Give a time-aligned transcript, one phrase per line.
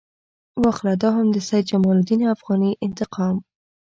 [0.61, 3.35] واخله دا هم د سید جمال الدین افغاني انتقام.